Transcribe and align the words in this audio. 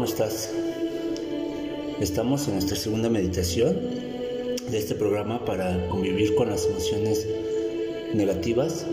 ¿cómo 0.00 0.08
estás? 0.08 0.50
Estamos 2.00 2.48
en 2.48 2.54
nuestra 2.54 2.74
segunda 2.74 3.10
meditación 3.10 3.76
de 4.70 4.78
este 4.78 4.94
programa 4.94 5.44
para 5.44 5.88
convivir 5.88 6.34
con 6.36 6.48
las 6.48 6.64
emociones 6.64 7.28
negativas. 8.14 8.86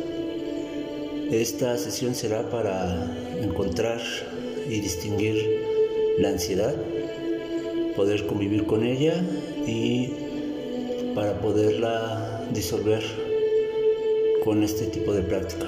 Esta 1.31 1.77
sesión 1.77 2.13
será 2.13 2.49
para 2.49 3.09
encontrar 3.41 4.01
y 4.69 4.81
distinguir 4.81 5.63
la 6.17 6.27
ansiedad, 6.27 6.75
poder 7.95 8.27
convivir 8.27 8.65
con 8.65 8.85
ella 8.85 9.15
y 9.65 10.11
para 11.15 11.39
poderla 11.39 12.43
disolver 12.53 13.03
con 14.43 14.61
este 14.61 14.87
tipo 14.87 15.13
de 15.13 15.21
práctica. 15.21 15.67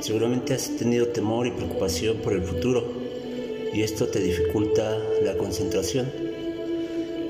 Seguramente 0.00 0.54
has 0.54 0.76
tenido 0.76 1.06
temor 1.06 1.46
y 1.46 1.52
preocupación 1.52 2.16
por 2.16 2.32
el 2.32 2.42
futuro 2.42 2.95
y 3.76 3.82
esto 3.82 4.06
te 4.06 4.20
dificulta 4.20 4.98
la 5.22 5.36
concentración. 5.36 6.10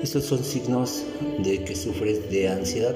Estos 0.01 0.23
son 0.23 0.45
signos 0.45 1.03
de 1.39 1.61
que 1.65 1.75
sufres 1.75 2.29
de 2.31 2.47
ansiedad. 2.47 2.95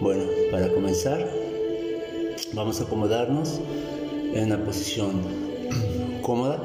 Bueno, 0.00 0.22
para 0.50 0.72
comenzar, 0.72 1.30
vamos 2.54 2.80
a 2.80 2.84
acomodarnos 2.84 3.60
en 4.32 4.44
una 4.44 4.64
posición 4.64 5.20
cómoda. 6.22 6.58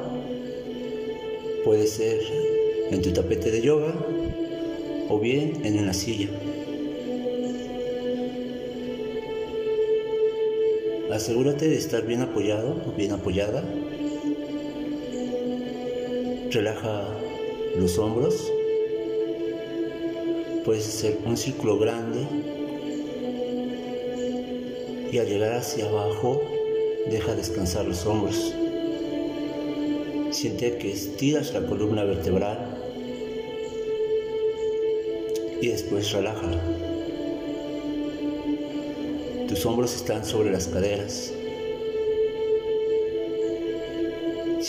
Puede 1.66 1.86
ser 1.86 2.20
en 2.90 3.02
tu 3.02 3.12
tapete 3.12 3.50
de 3.50 3.60
yoga 3.60 3.92
o 5.10 5.20
bien 5.20 5.66
en 5.66 5.80
una 5.80 5.92
silla. 5.92 6.30
Asegúrate 11.12 11.68
de 11.68 11.76
estar 11.76 12.06
bien 12.06 12.22
apoyado 12.22 12.82
o 12.88 12.96
bien 12.96 13.12
apoyada. 13.12 13.62
Relaja 16.54 17.02
los 17.76 17.98
hombros. 17.98 18.52
Puedes 20.64 20.86
hacer 20.86 21.18
un 21.26 21.36
círculo 21.36 21.80
grande 21.80 22.20
y 25.10 25.18
al 25.18 25.26
llegar 25.26 25.54
hacia 25.54 25.86
abajo 25.86 26.40
deja 27.10 27.34
descansar 27.34 27.86
los 27.86 28.06
hombros. 28.06 28.54
Siente 30.30 30.78
que 30.78 30.92
estiras 30.92 31.52
la 31.52 31.66
columna 31.66 32.04
vertebral 32.04 32.78
y 35.60 35.66
después 35.66 36.12
relájala. 36.12 36.62
Tus 39.48 39.66
hombros 39.66 39.96
están 39.96 40.24
sobre 40.24 40.52
las 40.52 40.68
caderas. 40.68 41.32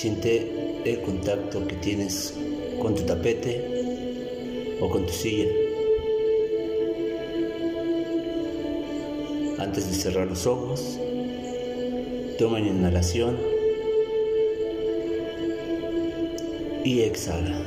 Siente 0.05 0.83
el 0.85 1.01
contacto 1.01 1.65
que 1.65 1.77
tienes 1.77 2.37
con 2.79 2.93
tu 2.93 3.01
tapete 3.07 4.77
o 4.79 4.87
con 4.87 5.03
tu 5.07 5.11
silla. 5.11 5.49
Antes 9.57 9.89
de 9.89 9.95
cerrar 9.95 10.27
los 10.27 10.45
ojos, 10.45 10.99
toma 12.37 12.59
una 12.59 12.67
inhalación 12.67 13.39
y 16.83 17.01
exhala. 17.01 17.63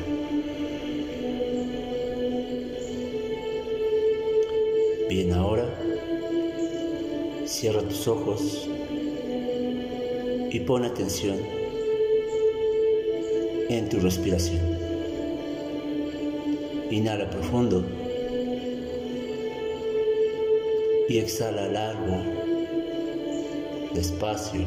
Bien, 5.08 5.32
ahora 5.32 5.68
Cierra 7.46 7.82
tus 7.82 8.06
ojos 8.06 8.68
y 10.50 10.60
pon 10.60 10.84
atención 10.84 11.57
en 13.68 13.88
tu 13.88 14.00
respiración. 14.00 14.60
Inhala 16.90 17.28
profundo 17.28 17.84
y 21.08 21.18
exhala 21.18 21.68
largo, 21.68 22.22
despacio 23.94 24.62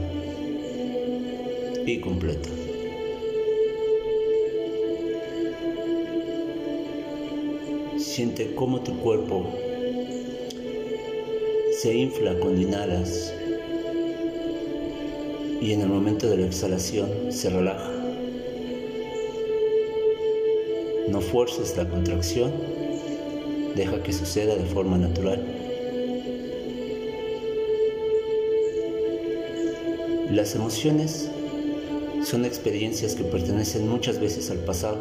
y 1.85 2.00
completo. 2.00 2.50
Siente 7.97 8.53
cómo 8.56 8.81
tu 8.81 8.97
cuerpo 9.00 9.47
se 11.79 11.95
infla 11.95 12.35
cuando 12.40 12.61
inhalas 12.61 13.34
y 15.61 15.73
en 15.73 15.81
el 15.81 15.88
momento 15.88 16.28
de 16.28 16.38
la 16.38 16.47
exhalación 16.47 17.31
se 17.31 17.50
relaja. 17.50 18.00
No 21.11 21.19
fuerces 21.19 21.75
la 21.75 21.89
contracción, 21.89 22.53
deja 23.75 24.01
que 24.01 24.13
suceda 24.13 24.55
de 24.55 24.63
forma 24.63 24.97
natural. 24.97 25.44
Las 30.31 30.55
emociones 30.55 31.29
son 32.23 32.45
experiencias 32.45 33.16
que 33.16 33.25
pertenecen 33.25 33.89
muchas 33.89 34.22
veces 34.22 34.49
al 34.51 34.59
pasado. 34.59 34.99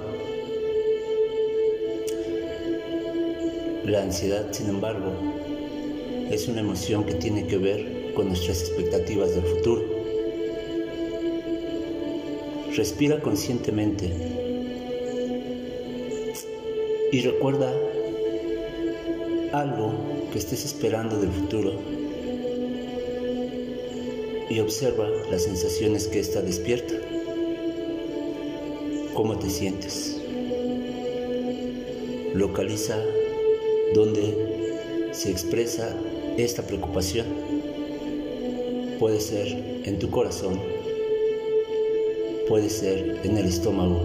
La 3.84 4.02
ansiedad, 4.02 4.48
sin 4.50 4.68
embargo, 4.68 5.12
es 6.28 6.48
una 6.48 6.58
emoción 6.58 7.04
que 7.04 7.14
tiene 7.14 7.46
que 7.46 7.56
ver 7.56 8.12
con 8.16 8.26
nuestras 8.26 8.62
expectativas 8.62 9.36
del 9.36 9.44
futuro. 9.44 9.84
Respira 12.74 13.20
conscientemente 13.20 14.49
y 17.12 17.20
recuerda 17.22 17.72
algo 19.52 19.92
que 20.32 20.38
estés 20.38 20.64
esperando 20.64 21.18
del 21.18 21.30
futuro 21.30 21.72
y 24.48 24.58
observa 24.60 25.08
las 25.30 25.44
sensaciones 25.44 26.08
que 26.08 26.20
ésta 26.20 26.40
despierta. 26.40 26.94
¿Cómo 29.14 29.38
te 29.38 29.50
sientes? 29.50 30.20
Localiza 32.34 32.96
dónde 33.94 35.10
se 35.12 35.30
expresa 35.30 35.96
esta 36.36 36.62
preocupación 36.62 37.50
puede 39.00 39.18
ser 39.18 39.80
en 39.86 39.98
tu 39.98 40.10
corazón, 40.10 40.60
puede 42.46 42.68
ser 42.68 43.18
en 43.24 43.38
el 43.38 43.46
estómago. 43.46 44.02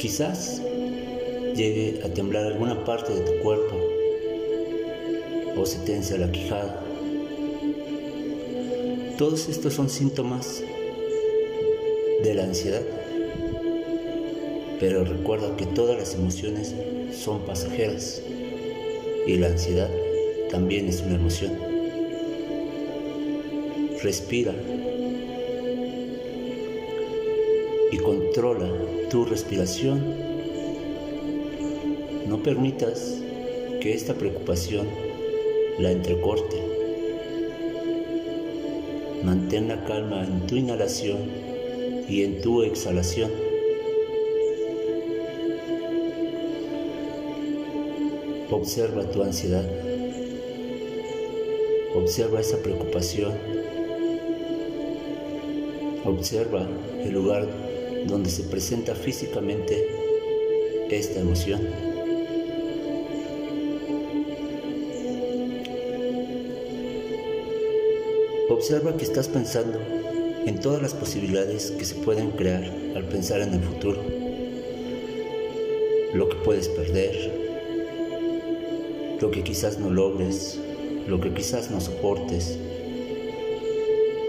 Quizás 0.00 0.60
llegue 1.58 2.00
a 2.04 2.08
temblar 2.08 2.44
alguna 2.44 2.84
parte 2.84 3.12
de 3.12 3.20
tu 3.20 3.42
cuerpo 3.42 3.76
o 5.56 5.66
se 5.66 5.78
tensa 5.80 6.16
la 6.16 6.30
quijada. 6.30 6.84
Todos 9.18 9.48
estos 9.48 9.74
son 9.74 9.90
síntomas 9.90 10.62
de 12.22 12.34
la 12.34 12.44
ansiedad. 12.44 12.82
Pero 14.78 15.04
recuerda 15.04 15.56
que 15.56 15.66
todas 15.66 15.98
las 15.98 16.14
emociones 16.14 16.72
son 17.12 17.40
pasajeras 17.40 18.22
y 19.26 19.36
la 19.36 19.48
ansiedad 19.48 19.90
también 20.52 20.86
es 20.86 21.00
una 21.00 21.16
emoción. 21.16 21.58
Respira 24.00 24.54
y 27.90 27.96
controla 27.96 28.70
tu 29.10 29.24
respiración. 29.24 30.27
No 32.28 32.42
permitas 32.42 33.22
que 33.80 33.94
esta 33.94 34.12
preocupación 34.12 34.86
la 35.78 35.92
entrecorte. 35.92 36.58
Mantén 39.24 39.68
la 39.68 39.82
calma 39.86 40.26
en 40.26 40.46
tu 40.46 40.56
inhalación 40.56 41.20
y 42.06 42.24
en 42.24 42.42
tu 42.42 42.62
exhalación. 42.64 43.30
Observa 48.50 49.10
tu 49.10 49.22
ansiedad. 49.22 49.66
Observa 51.94 52.40
esa 52.40 52.58
preocupación. 52.58 53.32
Observa 56.04 56.68
el 57.02 57.10
lugar 57.10 57.48
donde 58.06 58.28
se 58.28 58.42
presenta 58.42 58.94
físicamente 58.94 59.88
esta 60.90 61.20
emoción. 61.20 61.87
Observa 68.50 68.96
que 68.96 69.04
estás 69.04 69.28
pensando 69.28 69.78
en 70.46 70.58
todas 70.58 70.80
las 70.80 70.94
posibilidades 70.94 71.70
que 71.72 71.84
se 71.84 71.94
pueden 71.96 72.30
crear 72.30 72.64
al 72.96 73.04
pensar 73.04 73.42
en 73.42 73.52
el 73.52 73.60
futuro, 73.60 74.00
lo 76.14 76.28
que 76.30 76.36
puedes 76.36 76.68
perder, 76.68 77.30
lo 79.20 79.30
que 79.30 79.44
quizás 79.44 79.78
no 79.78 79.90
logres, 79.90 80.58
lo 81.06 81.20
que 81.20 81.34
quizás 81.34 81.70
no 81.70 81.78
soportes, 81.78 82.58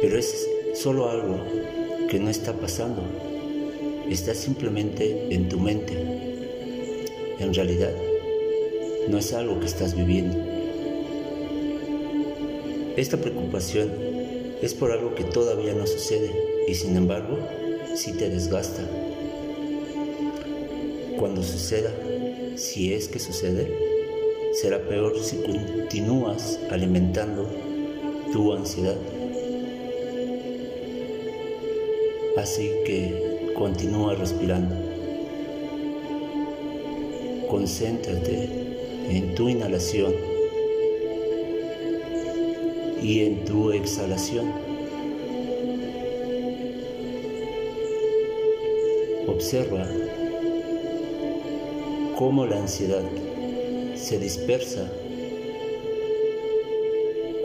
pero 0.01 0.17
es 0.17 0.49
solo 0.73 1.09
algo 1.09 1.37
que 2.09 2.19
no 2.19 2.29
está 2.29 2.51
pasando, 2.51 3.01
está 4.09 4.33
simplemente 4.33 5.33
en 5.33 5.47
tu 5.47 5.59
mente. 5.61 5.93
En 7.39 7.53
realidad, 7.53 7.93
no 9.07 9.17
es 9.17 9.33
algo 9.33 9.61
que 9.61 9.67
estás 9.67 9.95
viviendo. 9.95 10.48
Esta 12.99 13.15
preocupación 13.15 13.93
es 14.61 14.73
por 14.73 14.91
algo 14.91 15.15
que 15.15 15.23
todavía 15.23 15.73
no 15.73 15.87
sucede 15.87 16.35
y 16.67 16.75
sin 16.75 16.97
embargo 16.97 17.39
sí 17.95 18.11
te 18.11 18.29
desgasta. 18.29 18.81
Cuando 21.17 21.41
suceda, 21.41 21.93
si 22.57 22.93
es 22.93 23.07
que 23.07 23.19
sucede, 23.19 23.73
será 24.51 24.79
peor 24.79 25.17
si 25.17 25.37
continúas 25.37 26.59
alimentando 26.71 27.47
tu 28.33 28.51
ansiedad. 28.51 28.97
Así 32.35 32.69
que 32.85 33.53
continúa 33.55 34.15
respirando. 34.15 34.75
Concéntrate 37.47 38.49
en 39.09 39.35
tu 39.35 39.47
inhalación 39.47 40.38
y 43.01 43.21
en 43.21 43.45
tu 43.45 43.71
exhalación. 43.71 44.51
Observa 49.27 49.87
cómo 52.17 52.45
la 52.45 52.57
ansiedad 52.57 53.03
se 53.95 54.19
dispersa 54.19 54.89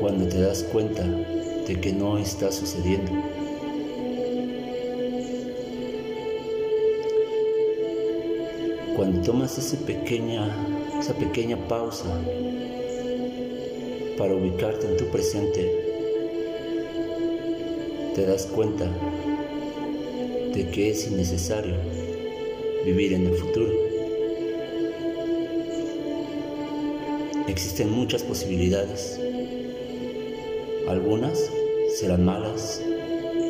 cuando 0.00 0.28
te 0.28 0.40
das 0.40 0.64
cuenta 0.64 1.02
de 1.02 1.80
que 1.80 1.92
no 1.92 2.18
está 2.18 2.50
sucediendo. 2.50 3.12
Cuando 8.96 9.20
tomas 9.22 9.58
esa 9.58 9.76
pequeña, 9.86 10.54
esa 11.00 11.14
pequeña 11.14 11.56
pausa 11.68 12.20
para 14.16 14.34
ubicarte 14.34 14.86
en 14.86 14.96
tu 14.96 15.06
presente, 15.06 15.70
te 18.14 18.24
das 18.26 18.46
cuenta 18.46 18.88
de 20.52 20.68
que 20.70 20.90
es 20.90 21.06
innecesario 21.08 21.74
vivir 22.84 23.12
en 23.12 23.26
el 23.26 23.34
futuro. 23.34 23.72
Existen 27.48 27.90
muchas 27.90 28.22
posibilidades. 28.22 29.18
Algunas 30.88 31.50
serán 31.96 32.24
malas, 32.24 32.80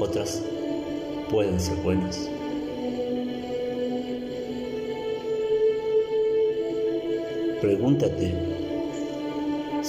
otras 0.00 0.42
pueden 1.30 1.60
ser 1.60 1.76
buenas. 1.76 2.28
Pregúntate 7.60 8.53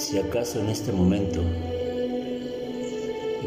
si 0.06 0.18
acaso 0.18 0.60
en 0.60 0.68
este 0.68 0.92
momento 0.92 1.40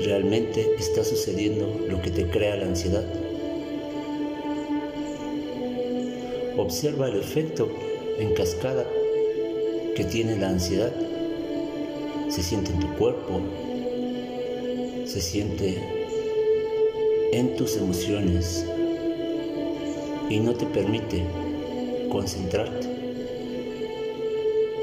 realmente 0.04 0.76
está 0.78 1.06
sucediendo 1.06 1.74
lo 1.88 2.02
que 2.02 2.12
te 2.12 2.28
crea 2.28 2.58
la 2.58 2.66
ansiedad. 2.66 3.06
Observa 6.58 7.08
el 7.08 7.16
efecto 7.16 7.70
en 8.20 8.34
cascada 8.34 8.86
que 9.96 10.04
tiene 10.04 10.36
la 10.36 10.50
ansiedad. 10.50 10.92
Se 12.28 12.44
siente 12.44 12.74
en 12.74 12.82
tu 12.82 12.94
cuerpo, 12.98 13.40
se 15.06 15.22
siente 15.22 15.82
en 17.32 17.56
tus 17.56 17.78
emociones 17.78 18.66
y 20.30 20.42
no 20.42 20.54
te 20.54 20.66
permite 20.66 21.24
concentrarte. 22.10 22.86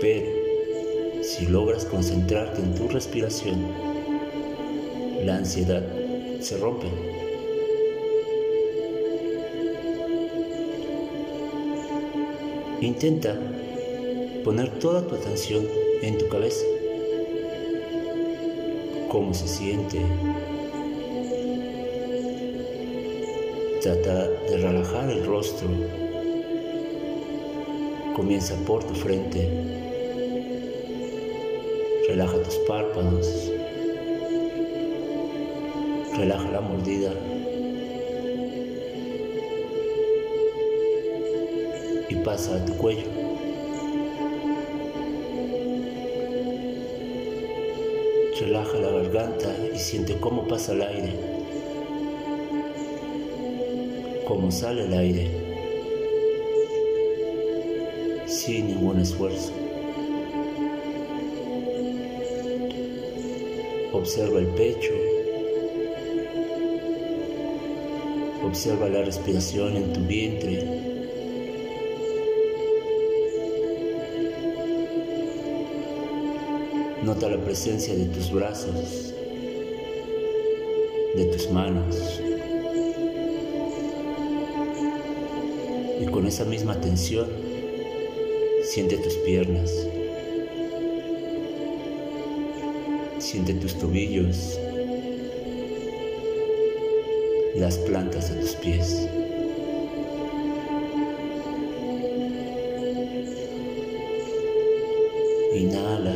Pero 0.01 0.36
si 1.37 1.47
logras 1.47 1.85
concentrarte 1.85 2.63
en 2.63 2.75
tu 2.75 2.89
respiración, 2.89 3.67
la 5.23 5.37
ansiedad 5.37 5.85
se 6.41 6.57
rompe. 6.57 6.87
Intenta 12.81 13.37
poner 14.45 14.79
toda 14.79 15.07
tu 15.07 15.15
atención 15.15 15.69
en 16.01 16.17
tu 16.17 16.27
cabeza. 16.29 16.65
¿Cómo 19.11 19.35
se 19.35 19.47
siente? 19.47 20.01
Trata 23.83 24.31
de 24.31 24.57
relajar 24.57 25.11
el 25.11 25.27
rostro. 25.27 25.69
Comienza 28.15 28.55
por 28.67 28.83
tu 28.85 28.95
frente. 28.95 29.86
Relaja 32.17 32.43
tus 32.45 32.55
párpados. 32.67 33.53
Relaja 36.17 36.51
la 36.51 36.63
mordida. 36.63 37.13
Y 42.09 42.15
pasa 42.25 42.57
a 42.57 42.65
tu 42.65 42.75
cuello. 42.79 43.03
Relaja 48.41 48.79
la 48.79 48.91
garganta 48.93 49.55
y 49.75 49.79
siente 49.79 50.17
cómo 50.19 50.49
pasa 50.49 50.73
el 50.73 50.81
aire, 50.81 51.13
cómo 54.27 54.51
sale 54.51 54.85
el 54.87 54.95
aire, 54.95 55.31
sin 58.27 58.69
ningún 58.69 59.01
esfuerzo. 59.01 59.66
Observa 64.07 64.39
el 64.39 64.47
pecho, 64.47 64.93
observa 68.45 68.89
la 68.89 69.03
respiración 69.03 69.77
en 69.77 69.93
tu 69.93 70.01
vientre. 70.03 70.63
Nota 77.03 77.29
la 77.31 77.45
presencia 77.45 77.97
de 77.97 78.05
tus 78.05 78.31
brazos, 78.31 79.13
de 81.17 81.25
tus 81.25 81.51
manos. 81.51 82.21
Y 86.01 86.07
con 86.07 86.29
esa 86.29 86.45
misma 86.45 86.75
atención, 86.75 87.27
siente 88.63 88.99
tus 88.99 89.15
piernas. 89.17 89.96
Siente 93.27 93.55
tus 93.55 93.77
tobillos, 93.77 94.57
las 97.57 97.77
plantas 97.79 98.33
de 98.33 98.41
tus 98.41 98.55
pies. 98.55 99.09
Inhala 105.57 106.15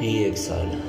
y 0.00 0.24
exhala. 0.24 0.80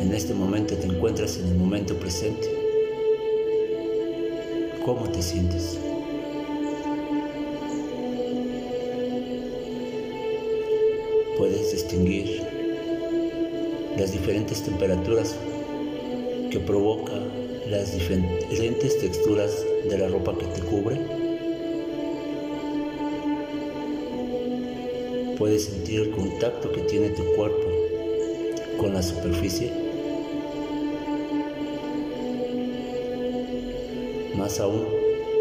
En 0.00 0.14
este 0.14 0.32
momento 0.32 0.74
te 0.76 0.86
encuentras 0.86 1.36
en 1.36 1.48
el 1.48 1.56
momento 1.56 1.94
presente. 1.98 2.59
¿Cómo 4.84 5.08
te 5.10 5.20
sientes? 5.20 5.78
Puedes 11.36 11.72
distinguir 11.72 12.42
las 13.98 14.12
diferentes 14.12 14.62
temperaturas 14.62 15.36
que 16.50 16.58
provoca 16.60 17.12
las 17.68 17.92
diferentes 17.92 18.98
texturas 18.98 19.64
de 19.88 19.98
la 19.98 20.08
ropa 20.08 20.36
que 20.38 20.46
te 20.46 20.60
cubre. 20.62 20.96
Puedes 25.36 25.64
sentir 25.64 26.00
el 26.00 26.10
contacto 26.10 26.72
que 26.72 26.80
tiene 26.82 27.10
tu 27.10 27.24
cuerpo 27.36 27.68
con 28.78 28.94
la 28.94 29.02
superficie. 29.02 29.89
Más 34.36 34.60
aún, 34.60 34.86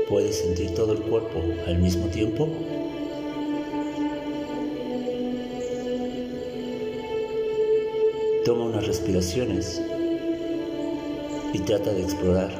puedes 0.09 0.37
sentir 0.37 0.73
todo 0.73 0.93
el 0.93 0.99
cuerpo 0.99 1.41
al 1.67 1.77
mismo 1.77 2.07
tiempo. 2.07 2.49
Toma 8.43 8.65
unas 8.65 8.87
respiraciones 8.87 9.81
y 11.53 11.59
trata 11.59 11.93
de 11.93 12.01
explorar 12.01 12.51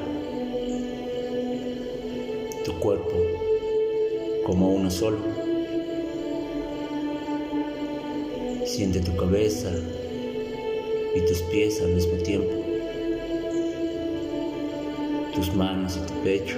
tu 2.66 2.74
cuerpo 2.80 3.14
como 4.46 4.72
uno 4.72 4.92
solo. 4.92 5.18
Siente 8.66 9.00
tu 9.00 9.16
cabeza 9.16 9.72
y 11.16 11.22
tus 11.22 11.42
pies 11.44 11.82
al 11.82 11.90
mismo 11.90 12.18
tiempo, 12.18 12.54
tus 15.34 15.54
manos 15.54 15.98
y 15.98 16.08
tu 16.08 16.14
pecho. 16.24 16.58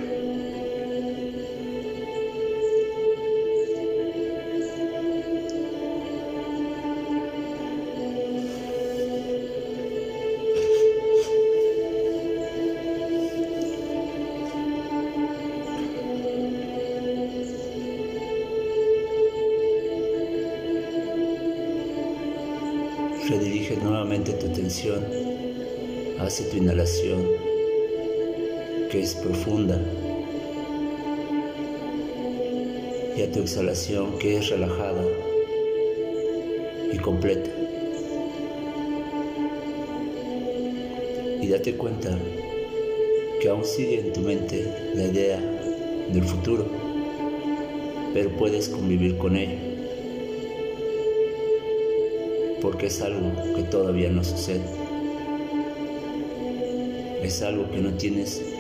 Redirige 23.29 23.77
nuevamente 23.77 24.33
tu 24.33 24.47
atención 24.47 25.05
hacia 26.19 26.49
tu 26.49 26.57
inhalación, 26.57 27.50
que 28.91 28.99
es 28.99 29.15
profunda, 29.15 29.79
y 33.15 33.21
a 33.21 33.31
tu 33.31 33.39
exhalación, 33.39 34.17
que 34.19 34.37
es 34.37 34.49
relajada 34.49 35.03
y 36.91 36.97
completa. 36.97 37.49
Y 41.41 41.47
date 41.47 41.75
cuenta 41.75 42.17
que 43.41 43.49
aún 43.49 43.63
sigue 43.63 43.99
en 44.01 44.13
tu 44.13 44.19
mente 44.19 44.91
la 44.93 45.05
idea 45.05 45.39
del 46.11 46.23
futuro, 46.23 46.65
pero 48.13 48.29
puedes 48.37 48.67
convivir 48.67 49.17
con 49.17 49.37
ella 49.37 49.57
porque 52.61 52.85
es 52.87 53.01
algo 53.01 53.31
que 53.55 53.63
todavía 53.63 54.09
no 54.09 54.23
sucede. 54.23 54.61
Es 57.23 57.41
algo 57.41 57.69
que 57.71 57.79
no 57.79 57.91
tienes 57.95 58.50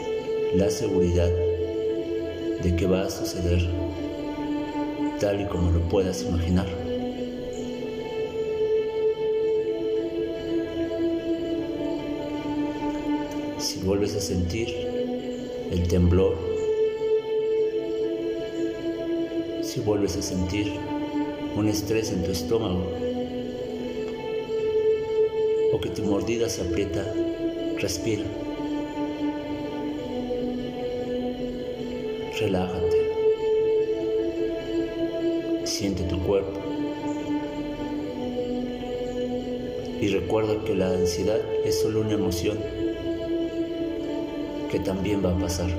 la 0.55 0.69
seguridad 0.69 1.29
de 2.61 2.75
que 2.75 2.85
va 2.85 3.03
a 3.03 3.09
suceder 3.09 3.69
tal 5.19 5.41
y 5.41 5.45
como 5.45 5.71
lo 5.71 5.79
puedas 5.87 6.23
imaginar. 6.23 6.67
Si 13.59 13.79
vuelves 13.79 14.15
a 14.15 14.19
sentir 14.19 14.67
el 15.71 15.87
temblor, 15.87 16.35
si 19.61 19.79
vuelves 19.79 20.17
a 20.17 20.21
sentir 20.21 20.73
un 21.55 21.69
estrés 21.69 22.11
en 22.11 22.23
tu 22.23 22.31
estómago, 22.31 22.91
o 25.71 25.79
que 25.79 25.89
tu 25.89 26.03
mordida 26.03 26.49
se 26.49 26.61
aprieta, 26.61 27.05
respira. 27.77 28.25
Relájate. 32.41 32.97
Siente 35.63 36.01
tu 36.05 36.17
cuerpo. 36.23 36.59
Y 40.01 40.07
recuerda 40.07 40.55
que 40.65 40.73
la 40.73 40.87
ansiedad 40.89 41.39
es 41.63 41.79
solo 41.79 42.01
una 42.01 42.13
emoción 42.13 42.57
que 44.71 44.79
también 44.79 45.23
va 45.23 45.37
a 45.37 45.39
pasar. 45.39 45.69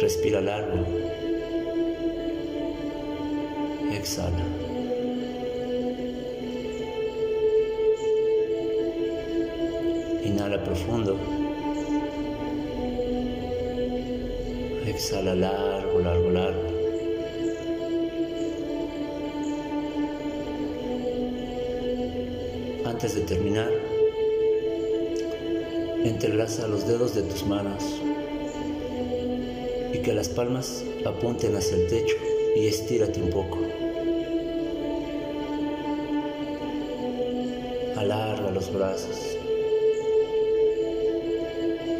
Respira 0.00 0.40
largo. 0.40 0.82
Exhala. 3.92 4.46
Inhala 10.24 10.64
profundo. 10.64 11.39
Exhala 14.90 15.36
largo, 15.36 16.00
largo, 16.00 16.30
largo. 16.30 16.66
Antes 22.84 23.14
de 23.14 23.20
terminar, 23.20 23.70
entrelaza 26.02 26.66
los 26.66 26.88
dedos 26.88 27.14
de 27.14 27.22
tus 27.22 27.46
manos 27.46 28.02
y 29.94 29.98
que 29.98 30.12
las 30.12 30.28
palmas 30.28 30.84
apunten 31.06 31.54
hacia 31.54 31.76
el 31.76 31.86
techo 31.86 32.16
y 32.56 32.66
estírate 32.66 33.22
un 33.22 33.30
poco. 33.30 33.58
Alarga 37.96 38.50
los 38.50 38.72
brazos 38.72 39.36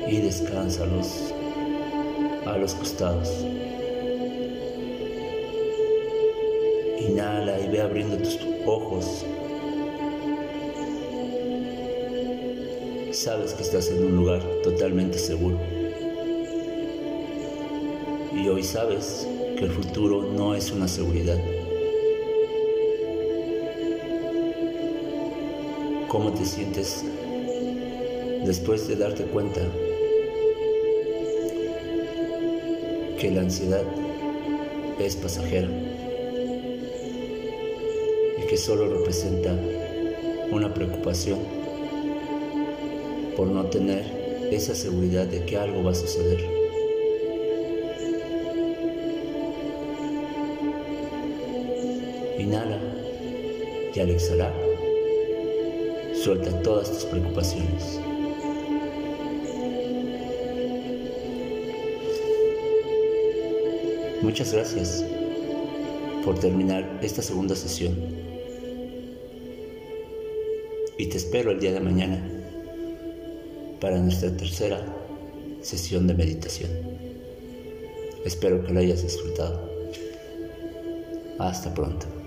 y 0.09 0.17
descánsalos 0.17 1.35
a 2.55 2.59
los 2.59 2.75
costados. 2.75 3.29
Inhala 6.99 7.61
y 7.61 7.69
ve 7.69 7.81
abriendo 7.81 8.19
tus 8.19 8.39
ojos. 8.67 9.25
Sabes 13.13 13.55
que 13.55 13.63
estás 13.63 13.89
en 13.91 14.05
un 14.05 14.17
lugar 14.17 14.43
totalmente 14.63 15.19
seguro. 15.19 15.59
Y 18.33 18.49
hoy 18.49 18.63
sabes 18.63 19.27
que 19.57 19.65
el 19.65 19.71
futuro 19.71 20.23
no 20.23 20.55
es 20.55 20.71
una 20.71 20.89
seguridad. 20.89 21.39
¿Cómo 26.09 26.33
te 26.33 26.45
sientes 26.45 27.05
después 28.45 28.89
de 28.89 28.97
darte 28.97 29.25
cuenta 29.25 29.61
que 33.21 33.31
la 33.31 33.43
ansiedad 33.43 33.83
es 34.99 35.15
pasajera 35.15 35.69
y 38.39 38.47
que 38.47 38.57
solo 38.57 38.89
representa 38.89 39.55
una 40.51 40.73
preocupación 40.73 41.39
por 43.37 43.49
no 43.49 43.67
tener 43.67 44.49
esa 44.51 44.75
seguridad 44.75 45.27
de 45.27 45.45
que 45.45 45.59
algo 45.59 45.85
va 45.85 45.91
a 45.91 45.95
suceder. 45.95 46.41
Inhala 52.39 52.79
y 53.95 54.01
al 54.01 54.11
exhalar, 54.11 54.55
suelta 56.15 56.63
todas 56.63 56.91
tus 56.91 57.05
preocupaciones. 57.05 58.01
Muchas 64.23 64.53
gracias 64.53 65.03
por 66.23 66.39
terminar 66.39 67.01
esta 67.03 67.23
segunda 67.23 67.57
sesión. 67.57 67.97
Y 70.99 71.07
te 71.07 71.17
espero 71.17 71.53
el 71.53 71.61
día 71.61 71.73
de 71.73 71.81
mañana 71.81 72.23
para 73.81 73.97
nuestra 73.97 74.37
tercera 74.37 74.85
sesión 75.63 76.07
de 76.07 76.13
meditación. 76.13 76.71
Espero 78.27 78.63
que 78.63 78.73
lo 78.75 78.81
hayas 78.81 79.03
disfrutado. 79.03 79.71
Hasta 81.39 81.73
pronto. 81.73 82.20